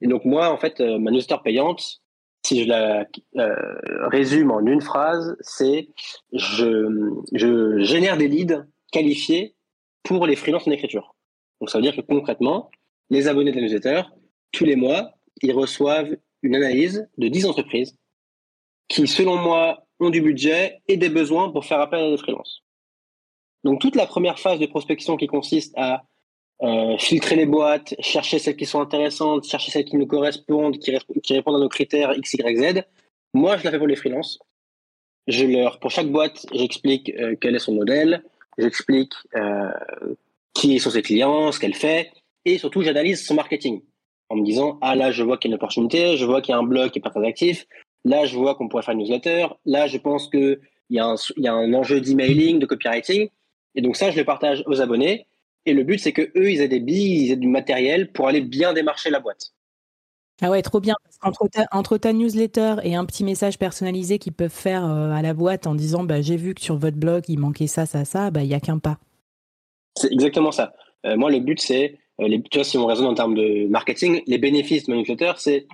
Et 0.00 0.06
donc 0.06 0.24
moi, 0.24 0.50
en 0.50 0.58
fait, 0.58 0.80
euh, 0.80 0.98
ma 0.98 1.10
newsletter 1.10 1.42
payante, 1.42 2.02
si 2.44 2.64
je 2.64 2.68
la 2.68 3.06
euh, 3.36 4.08
résume 4.08 4.50
en 4.50 4.60
une 4.66 4.80
phrase, 4.80 5.36
c'est 5.40 5.88
je, 6.32 7.78
génère 7.82 8.16
des 8.16 8.28
leads 8.28 8.66
qualifiés 8.90 9.54
pour 10.02 10.26
les 10.26 10.34
freelances 10.36 10.66
en 10.66 10.72
écriture. 10.72 11.14
Donc 11.60 11.70
ça 11.70 11.78
veut 11.78 11.82
dire 11.82 11.94
que 11.94 12.00
concrètement, 12.00 12.70
les 13.10 13.28
abonnés 13.28 13.52
de 13.52 13.56
la 13.56 13.62
newsletter, 13.62 14.02
tous 14.50 14.64
les 14.64 14.76
mois, 14.76 15.12
ils 15.42 15.52
reçoivent 15.52 16.16
une 16.42 16.56
analyse 16.56 17.08
de 17.18 17.28
10 17.28 17.46
entreprises 17.46 17.96
qui, 18.88 19.06
selon 19.06 19.36
moi, 19.36 19.86
ont 20.00 20.10
du 20.10 20.20
budget 20.20 20.80
et 20.88 20.96
des 20.96 21.08
besoins 21.08 21.50
pour 21.50 21.64
faire 21.64 21.80
appel 21.80 22.00
à 22.00 22.10
des 22.10 22.16
freelances. 22.16 22.64
Donc 23.62 23.80
toute 23.80 23.94
la 23.94 24.06
première 24.06 24.40
phase 24.40 24.58
de 24.58 24.66
prospection 24.66 25.16
qui 25.16 25.28
consiste 25.28 25.72
à 25.76 26.02
euh, 26.62 26.96
filtrer 26.98 27.36
les 27.36 27.46
boîtes, 27.46 27.94
chercher 28.00 28.38
celles 28.38 28.56
qui 28.56 28.66
sont 28.66 28.80
intéressantes, 28.80 29.44
chercher 29.44 29.70
celles 29.70 29.84
qui 29.84 29.96
nous 29.96 30.06
correspondent, 30.06 30.78
qui, 30.78 30.90
répondent 31.34 31.56
à 31.56 31.60
nos 31.60 31.68
critères 31.68 32.16
X, 32.16 32.34
Y, 32.34 32.56
Z. 32.56 32.82
Moi, 33.34 33.56
je 33.56 33.64
la 33.64 33.70
fais 33.70 33.78
pour 33.78 33.86
les 33.86 33.96
freelances. 33.96 34.38
Je 35.26 35.44
leur, 35.44 35.78
pour 35.78 35.90
chaque 35.90 36.08
boîte, 36.08 36.46
j'explique 36.52 37.10
euh, 37.18 37.36
quel 37.40 37.54
est 37.54 37.60
son 37.60 37.74
modèle, 37.74 38.24
j'explique 38.58 39.12
euh, 39.36 39.70
qui 40.54 40.78
sont 40.78 40.90
ses 40.90 41.02
clients, 41.02 41.52
ce 41.52 41.60
qu'elle 41.60 41.74
fait, 41.74 42.10
et 42.44 42.58
surtout, 42.58 42.82
j'analyse 42.82 43.24
son 43.24 43.34
marketing 43.34 43.82
en 44.28 44.36
me 44.36 44.44
disant 44.44 44.78
ah 44.80 44.96
là, 44.96 45.12
je 45.12 45.22
vois 45.22 45.38
qu'il 45.38 45.50
y 45.50 45.52
a 45.52 45.54
une 45.54 45.56
opportunité, 45.56 46.16
je 46.16 46.24
vois 46.24 46.40
qu'il 46.42 46.52
y 46.52 46.56
a 46.56 46.58
un 46.58 46.64
blog 46.64 46.90
qui 46.90 46.98
est 46.98 47.02
pas 47.02 47.10
très 47.10 47.24
actif, 47.26 47.66
Là, 48.04 48.24
je 48.26 48.36
vois 48.36 48.54
qu'on 48.54 48.68
pourrait 48.68 48.82
faire 48.82 48.94
une 48.94 49.00
newsletter. 49.00 49.46
Là, 49.64 49.86
je 49.86 49.98
pense 49.98 50.28
qu'il 50.28 50.58
y, 50.90 50.98
a 50.98 51.06
un, 51.06 51.14
y 51.36 51.46
a 51.46 51.54
un 51.54 51.72
enjeu 51.72 52.00
d'emailing, 52.00 52.58
de 52.58 52.66
copywriting. 52.66 53.28
Et 53.74 53.80
donc 53.80 53.96
ça, 53.96 54.10
je 54.10 54.16
le 54.16 54.24
partage 54.24 54.62
aux 54.66 54.80
abonnés. 54.80 55.26
Et 55.66 55.74
le 55.74 55.84
but, 55.84 55.98
c'est 55.98 56.12
que 56.12 56.22
eux, 56.36 56.50
ils 56.50 56.60
aient 56.60 56.68
des 56.68 56.80
billes, 56.80 57.26
ils 57.26 57.32
aient 57.32 57.36
du 57.36 57.48
matériel 57.48 58.10
pour 58.12 58.28
aller 58.28 58.40
bien 58.40 58.72
démarcher 58.72 59.10
la 59.10 59.20
boîte. 59.20 59.52
Ah 60.40 60.50
ouais, 60.50 60.62
trop 60.62 60.80
bien. 60.80 60.96
Entre 61.22 61.46
ta, 61.48 61.66
entre 61.70 61.98
ta 61.98 62.12
newsletter 62.12 62.76
et 62.82 62.96
un 62.96 63.04
petit 63.04 63.22
message 63.22 63.58
personnalisé 63.58 64.18
qu'ils 64.18 64.32
peuvent 64.32 64.50
faire 64.50 64.84
euh, 64.84 65.12
à 65.12 65.22
la 65.22 65.34
boîte 65.34 65.68
en 65.68 65.74
disant 65.76 66.02
bah, 66.02 66.20
j'ai 66.20 66.36
vu 66.36 66.54
que 66.54 66.60
sur 66.60 66.76
votre 66.76 66.96
blog 66.96 67.22
il 67.28 67.38
manquait 67.38 67.68
ça, 67.68 67.86
ça, 67.86 68.04
ça, 68.04 68.32
bah 68.32 68.42
il 68.42 68.48
n'y 68.48 68.54
a 68.54 68.60
qu'un 68.60 68.78
pas. 68.78 68.98
C'est 69.96 70.12
exactement 70.12 70.50
ça. 70.50 70.72
Euh, 71.06 71.16
moi, 71.16 71.30
le 71.30 71.38
but, 71.38 71.60
c'est, 71.60 71.98
euh, 72.20 72.28
tu 72.50 72.58
vois, 72.58 72.64
si 72.64 72.76
on 72.76 72.86
raisonne 72.86 73.06
en 73.06 73.14
termes 73.14 73.34
de 73.34 73.68
marketing, 73.68 74.22
les 74.26 74.38
bénéfices 74.38 74.86
de 74.86 74.92
ma 74.92 74.98
newsletter, 74.98 75.32
c'est 75.36 75.68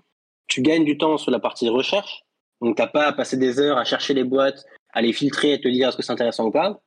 tu 0.49 0.61
gagnes 0.61 0.85
du 0.85 0.99
temps 0.99 1.17
sur 1.17 1.31
la 1.31 1.41
partie 1.41 1.69
recherche. 1.69 2.25
Donc, 2.61 2.77
tu 2.77 2.83
n'as 2.83 2.89
pas 2.89 3.07
à 3.07 3.13
passer 3.13 3.37
des 3.37 3.61
heures 3.61 3.79
à 3.79 3.85
chercher 3.85 4.13
les 4.13 4.25
boîtes, 4.25 4.65
à 4.93 5.01
les 5.01 5.13
filtrer 5.13 5.55
et 5.55 5.61
te 5.61 5.69
dire 5.69 5.89
est-ce 5.89 5.97
que 5.97 6.03
c'est 6.03 6.13
intéressant 6.13 6.47
ou 6.47 6.51
pas. 6.51 6.81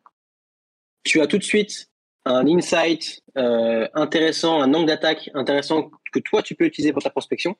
Tu 1.03 1.21
as 1.21 1.27
tout 1.27 1.37
de 1.37 1.43
suite 1.43 1.89
un 2.25 2.47
insight 2.47 3.21
euh, 3.37 3.87
intéressant, 3.93 4.61
un 4.61 4.73
angle 4.73 4.87
d'attaque 4.87 5.29
intéressant 5.33 5.89
que 6.11 6.19
toi, 6.19 6.41
tu 6.41 6.55
peux 6.55 6.65
utiliser 6.65 6.93
pour 6.93 7.01
ta 7.01 7.09
prospection. 7.09 7.55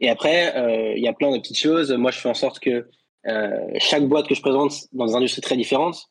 Et 0.00 0.08
après, 0.08 0.56
euh, 0.56 0.94
il 0.96 1.02
y 1.02 1.08
a 1.08 1.12
plein 1.12 1.32
de 1.32 1.38
petites 1.38 1.58
choses. 1.58 1.92
Moi, 1.92 2.10
je 2.10 2.18
fais 2.18 2.28
en 2.28 2.34
sorte 2.34 2.60
que 2.60 2.88
euh, 3.26 3.60
chaque 3.78 4.04
boîte 4.04 4.28
que 4.28 4.34
je 4.34 4.40
présente 4.40 4.86
dans 4.92 5.06
des 5.06 5.14
industries 5.14 5.42
très 5.42 5.56
différentes, 5.56 6.08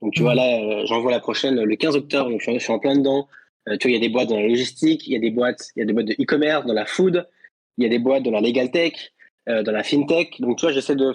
donc 0.00 0.14
tu 0.14 0.22
vois 0.22 0.32
mhm. 0.32 0.38
là, 0.38 0.84
j'en 0.86 1.00
vois 1.00 1.10
la 1.10 1.20
prochaine 1.20 1.60
le 1.60 1.76
15 1.76 1.96
octobre, 1.96 2.30
donc 2.30 2.40
je 2.40 2.58
suis 2.58 2.72
en 2.72 2.78
plein 2.78 2.96
dedans. 2.96 3.28
tu 3.66 3.88
vois, 3.88 3.90
il 3.90 3.94
y 3.94 3.96
a 3.96 4.00
des 4.00 4.08
boîtes 4.08 4.28
dans 4.28 4.36
la 4.36 4.46
logistique, 4.46 5.06
il 5.06 5.12
y 5.12 5.16
a 5.16 5.18
des 5.18 5.30
boîtes, 5.30 5.68
il 5.76 5.80
y 5.80 5.82
a 5.82 5.86
des 5.86 5.92
boîtes 5.92 6.06
de 6.06 6.14
e-commerce, 6.14 6.64
dans 6.66 6.72
la 6.72 6.86
food, 6.86 7.28
il 7.76 7.84
y 7.84 7.86
a 7.86 7.90
des 7.90 7.98
boîtes 7.98 8.22
dans 8.22 8.30
la 8.30 8.40
legal 8.40 8.70
tech, 8.70 9.12
dans 9.46 9.72
la 9.72 9.82
fintech. 9.82 10.40
Donc 10.40 10.58
tu 10.58 10.66
vois, 10.66 10.72
j'essaie 10.72 10.96
de, 10.96 11.12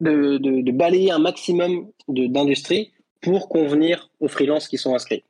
de, 0.00 0.38
de, 0.38 0.62
de, 0.62 0.72
balayer 0.72 1.10
un 1.10 1.18
maximum 1.18 1.90
d'industries 2.08 2.92
pour 3.20 3.48
convenir 3.48 4.10
aux 4.20 4.28
freelances 4.28 4.68
qui 4.68 4.78
sont 4.78 4.94
inscrits. 4.94 5.24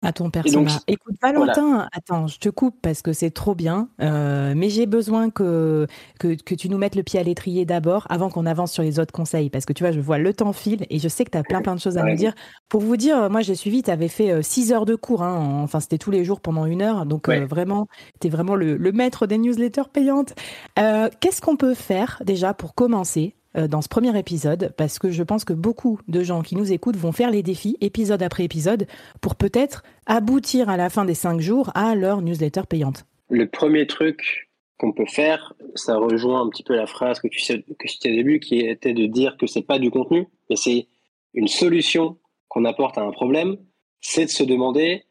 À 0.00 0.12
ton 0.12 0.30
personnage. 0.30 0.78
Écoute, 0.86 1.16
Valentin, 1.20 1.88
attends, 1.92 2.28
je 2.28 2.38
te 2.38 2.48
coupe 2.48 2.76
parce 2.80 3.02
que 3.02 3.12
c'est 3.12 3.32
trop 3.32 3.56
bien, 3.56 3.88
euh, 4.00 4.54
mais 4.56 4.70
j'ai 4.70 4.86
besoin 4.86 5.28
que, 5.28 5.88
que, 6.20 6.40
que, 6.40 6.54
tu 6.54 6.68
nous 6.68 6.78
mettes 6.78 6.94
le 6.94 7.02
pied 7.02 7.18
à 7.18 7.24
l'étrier 7.24 7.64
d'abord 7.64 8.06
avant 8.08 8.30
qu'on 8.30 8.46
avance 8.46 8.70
sur 8.70 8.84
les 8.84 9.00
autres 9.00 9.10
conseils. 9.10 9.50
Parce 9.50 9.64
que 9.64 9.72
tu 9.72 9.82
vois, 9.82 9.90
je 9.90 9.98
vois 9.98 10.18
le 10.18 10.32
temps 10.32 10.52
file 10.52 10.86
et 10.88 11.00
je 11.00 11.08
sais 11.08 11.24
que 11.24 11.32
tu 11.32 11.38
as 11.38 11.42
plein 11.42 11.62
plein 11.62 11.74
de 11.74 11.80
choses 11.80 11.98
à 11.98 12.04
nous 12.04 12.14
dire. 12.14 12.32
Pour 12.68 12.80
vous 12.80 12.96
dire, 12.96 13.28
moi 13.28 13.40
j'ai 13.40 13.56
suivi, 13.56 13.82
tu 13.82 13.90
avais 13.90 14.06
fait 14.06 14.40
6 14.40 14.70
euh, 14.70 14.76
heures 14.76 14.86
de 14.86 14.94
cours, 14.94 15.24
hein, 15.24 15.62
enfin 15.64 15.80
c'était 15.80 15.98
tous 15.98 16.12
les 16.12 16.24
jours 16.24 16.40
pendant 16.40 16.64
une 16.64 16.80
heure, 16.80 17.04
donc 17.04 17.28
euh, 17.28 17.44
vraiment, 17.44 17.88
tu 18.20 18.28
es 18.28 18.30
vraiment 18.30 18.54
le, 18.54 18.76
le, 18.76 18.92
maître 18.92 19.26
des 19.26 19.38
newsletters 19.38 19.90
payantes. 19.92 20.36
Qu'est-ce 20.76 21.40
qu'on 21.40 21.56
peut 21.56 21.74
faire 21.74 22.22
déjà 22.24 22.54
pour 22.54 22.76
commencer 22.76 23.34
dans 23.66 23.82
ce 23.82 23.88
premier 23.88 24.16
épisode 24.18 24.72
parce 24.76 24.98
que 24.98 25.10
je 25.10 25.22
pense 25.22 25.44
que 25.44 25.52
beaucoup 25.52 25.98
de 26.06 26.22
gens 26.22 26.42
qui 26.42 26.54
nous 26.54 26.72
écoutent 26.72 26.96
vont 26.96 27.12
faire 27.12 27.30
les 27.30 27.42
défis 27.42 27.76
épisode 27.80 28.22
après 28.22 28.44
épisode 28.44 28.86
pour 29.20 29.34
peut-être 29.34 29.82
aboutir 30.06 30.68
à 30.68 30.76
la 30.76 30.90
fin 30.90 31.04
des 31.04 31.14
cinq 31.14 31.40
jours 31.40 31.70
à 31.74 31.94
leur 31.94 32.22
newsletter 32.22 32.62
payante. 32.68 33.04
Le 33.30 33.48
premier 33.48 33.86
truc 33.86 34.48
qu'on 34.78 34.92
peut 34.92 35.06
faire, 35.06 35.54
ça 35.74 35.96
rejoint 35.96 36.40
un 36.40 36.48
petit 36.48 36.62
peu 36.62 36.76
la 36.76 36.86
phrase 36.86 37.18
que 37.20 37.28
tu 37.28 37.40
sais 37.40 37.62
que 37.62 37.86
tu 37.86 38.10
au 38.10 38.14
début 38.14 38.40
qui 38.40 38.60
était 38.60 38.94
de 38.94 39.06
dire 39.06 39.36
que 39.36 39.46
c'est 39.46 39.62
pas 39.62 39.78
du 39.78 39.90
contenu, 39.90 40.28
mais 40.48 40.56
c'est 40.56 40.86
une 41.34 41.48
solution 41.48 42.16
qu'on 42.48 42.64
apporte 42.64 42.96
à 42.96 43.02
un 43.02 43.10
problème, 43.10 43.56
c'est 44.00 44.24
de 44.24 44.30
se 44.30 44.44
demander, 44.44 45.04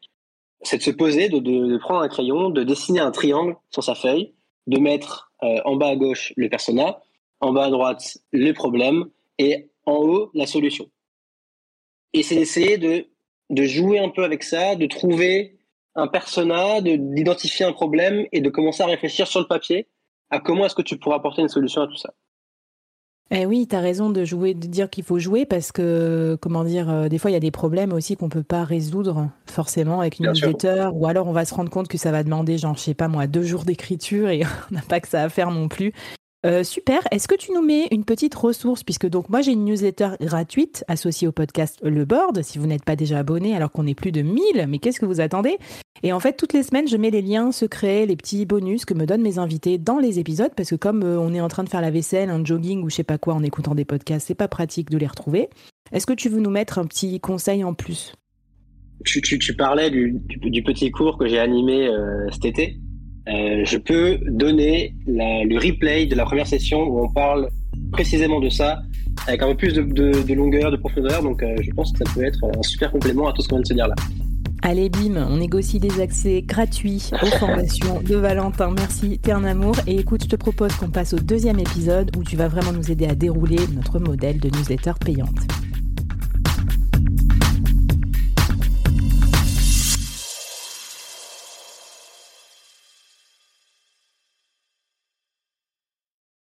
c'est 0.62 0.78
de 0.78 0.82
se 0.82 0.90
poser, 0.90 1.28
de, 1.28 1.76
prendre 1.78 2.00
un 2.00 2.08
crayon, 2.08 2.50
de 2.50 2.64
dessiner 2.64 3.00
un 3.00 3.10
triangle 3.10 3.56
sur 3.70 3.84
sa 3.84 3.94
feuille, 3.94 4.34
de 4.66 4.78
mettre 4.78 5.32
euh, 5.42 5.60
en 5.64 5.76
bas 5.76 5.88
à 5.88 5.96
gauche 5.96 6.32
le 6.36 6.48
persona, 6.48 7.00
en 7.40 7.52
bas 7.52 7.66
à 7.66 7.70
droite 7.70 8.18
les 8.32 8.52
problèmes 8.52 9.06
et 9.38 9.70
en 9.86 9.96
haut 9.96 10.30
la 10.34 10.46
solution. 10.46 10.90
Et 12.12 12.22
c'est 12.22 12.34
d'essayer 12.34 12.78
de, 12.78 13.06
de 13.50 13.62
jouer 13.64 13.98
un 13.98 14.08
peu 14.08 14.24
avec 14.24 14.42
ça, 14.42 14.76
de 14.76 14.86
trouver 14.86 15.58
un 15.94 16.08
persona, 16.08 16.80
d'identifier 16.80 17.66
un 17.66 17.72
problème 17.72 18.26
et 18.32 18.40
de 18.40 18.50
commencer 18.50 18.82
à 18.82 18.86
réfléchir 18.86 19.26
sur 19.26 19.40
le 19.40 19.46
papier 19.46 19.88
à 20.30 20.40
comment 20.40 20.66
est-ce 20.66 20.74
que 20.74 20.82
tu 20.82 20.98
pourras 20.98 21.16
apporter 21.16 21.42
une 21.42 21.48
solution 21.48 21.82
à 21.82 21.86
tout 21.86 21.96
ça. 21.96 22.12
Eh 23.30 23.44
oui, 23.44 23.66
tu 23.68 23.76
as 23.76 23.80
raison 23.80 24.08
de 24.08 24.24
jouer, 24.24 24.54
de 24.54 24.66
dire 24.66 24.88
qu'il 24.88 25.04
faut 25.04 25.18
jouer 25.18 25.44
parce 25.44 25.70
que, 25.70 26.38
comment 26.40 26.64
dire, 26.64 26.88
euh, 26.88 27.08
des 27.08 27.18
fois 27.18 27.30
il 27.30 27.34
y 27.34 27.36
a 27.36 27.40
des 27.40 27.50
problèmes 27.50 27.92
aussi 27.92 28.16
qu'on 28.16 28.30
peut 28.30 28.42
pas 28.42 28.64
résoudre 28.64 29.28
forcément 29.44 30.00
avec 30.00 30.18
une 30.18 30.28
newsletter 30.28 30.88
ou 30.94 31.06
alors 31.06 31.28
on 31.28 31.32
va 31.32 31.44
se 31.44 31.52
rendre 31.52 31.68
compte 31.68 31.88
que 31.88 31.98
ça 31.98 32.10
va 32.10 32.22
demander, 32.22 32.56
genre, 32.56 32.76
je 32.76 32.80
sais 32.80 32.94
pas 32.94 33.08
moi, 33.08 33.26
deux 33.26 33.42
jours 33.42 33.64
d'écriture 33.64 34.30
et 34.30 34.42
on 34.70 34.74
n'a 34.74 34.82
pas 34.82 35.00
que 35.00 35.08
ça 35.08 35.22
à 35.22 35.28
faire 35.28 35.50
non 35.50 35.68
plus. 35.68 35.92
Euh, 36.46 36.62
super. 36.62 37.00
Est-ce 37.10 37.26
que 37.26 37.34
tu 37.34 37.52
nous 37.52 37.62
mets 37.62 37.88
une 37.90 38.04
petite 38.04 38.34
ressource? 38.36 38.84
Puisque 38.84 39.08
donc 39.08 39.28
moi 39.28 39.40
j'ai 39.40 39.52
une 39.52 39.64
newsletter 39.64 40.10
gratuite 40.20 40.84
associée 40.86 41.26
au 41.26 41.32
podcast 41.32 41.80
Le 41.82 42.04
Board. 42.04 42.42
Si 42.42 42.58
vous 42.58 42.66
n'êtes 42.66 42.84
pas 42.84 42.94
déjà 42.94 43.18
abonné 43.18 43.56
alors 43.56 43.72
qu'on 43.72 43.88
est 43.88 43.96
plus 43.96 44.12
de 44.12 44.22
1000, 44.22 44.66
mais 44.68 44.78
qu'est-ce 44.78 45.00
que 45.00 45.06
vous 45.06 45.20
attendez? 45.20 45.58
Et 46.04 46.12
en 46.12 46.20
fait 46.20 46.36
toutes 46.36 46.52
les 46.52 46.62
semaines 46.62 46.86
je 46.86 46.96
mets 46.96 47.10
les 47.10 47.22
liens 47.22 47.50
secrets, 47.50 48.06
les 48.06 48.14
petits 48.14 48.46
bonus 48.46 48.84
que 48.84 48.94
me 48.94 49.04
donnent 49.04 49.22
mes 49.22 49.38
invités 49.38 49.78
dans 49.78 49.98
les 49.98 50.20
épisodes 50.20 50.52
parce 50.56 50.70
que 50.70 50.76
comme 50.76 51.02
euh, 51.02 51.18
on 51.18 51.34
est 51.34 51.40
en 51.40 51.48
train 51.48 51.64
de 51.64 51.68
faire 51.68 51.80
la 51.80 51.90
vaisselle, 51.90 52.30
un 52.30 52.44
jogging 52.44 52.84
ou 52.84 52.90
je 52.90 52.94
sais 52.94 53.04
pas 53.04 53.18
quoi 53.18 53.34
en 53.34 53.42
écoutant 53.42 53.74
des 53.74 53.84
podcasts, 53.84 54.28
c'est 54.28 54.36
pas 54.36 54.48
pratique 54.48 54.90
de 54.90 54.98
les 54.98 55.08
retrouver. 55.08 55.48
Est-ce 55.90 56.06
que 56.06 56.12
tu 56.12 56.28
veux 56.28 56.40
nous 56.40 56.50
mettre 56.50 56.78
un 56.78 56.84
petit 56.84 57.18
conseil 57.18 57.64
en 57.64 57.74
plus? 57.74 58.14
Tu, 59.04 59.56
parlais 59.56 59.90
du, 59.90 60.20
petit 60.64 60.90
cours 60.90 61.18
que 61.18 61.26
j'ai 61.26 61.38
animé 61.38 61.88
euh, 61.88 62.28
cet 62.30 62.44
été. 62.44 62.78
Euh, 63.28 63.62
je 63.64 63.76
peux 63.76 64.18
donner 64.26 64.94
le 65.06 65.56
replay 65.58 66.06
de 66.06 66.14
la 66.14 66.24
première 66.24 66.46
session 66.46 66.82
où 66.82 67.04
on 67.04 67.08
parle 67.08 67.48
précisément 67.92 68.40
de 68.40 68.48
ça, 68.48 68.80
avec 69.26 69.42
un 69.42 69.48
peu 69.48 69.56
plus 69.56 69.74
de, 69.74 70.34
longueur, 70.34 70.70
de 70.70 70.76
profondeur. 70.76 71.22
Donc 71.22 71.42
euh, 71.42 71.54
je 71.60 71.70
pense 71.72 71.92
que 71.92 71.98
ça 71.98 72.14
peut 72.14 72.24
être 72.24 72.38
un 72.44 72.62
super 72.62 72.90
complément 72.90 73.28
à 73.28 73.32
tout 73.32 73.42
ce 73.42 73.48
qu'on 73.48 73.56
vient 73.56 73.62
de 73.62 73.68
se 73.68 73.74
dire 73.74 73.88
là. 73.88 73.94
Allez, 74.62 74.88
bim, 74.88 75.24
on 75.30 75.36
négocie 75.36 75.78
des 75.78 76.00
accès 76.00 76.42
gratuits 76.42 77.10
aux 77.22 77.26
formations 77.38 78.00
de 78.00 78.16
Valentin. 78.16 78.72
Merci, 78.76 79.18
t'es 79.18 79.32
un 79.32 79.44
amour. 79.44 79.76
Et 79.86 80.00
écoute, 80.00 80.24
je 80.24 80.28
te 80.28 80.36
propose 80.36 80.74
qu'on 80.74 80.90
passe 80.90 81.14
au 81.14 81.18
deuxième 81.18 81.60
épisode 81.60 82.10
où 82.16 82.24
tu 82.24 82.36
vas 82.36 82.48
vraiment 82.48 82.72
nous 82.72 82.90
aider 82.90 83.06
à 83.06 83.14
dérouler 83.14 83.58
notre 83.74 84.00
modèle 84.00 84.40
de 84.40 84.48
newsletter 84.48 84.92
payante. 85.04 85.38